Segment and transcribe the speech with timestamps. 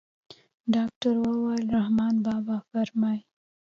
[0.73, 3.21] ډاکتر وويل رحمان بابا فرمايي.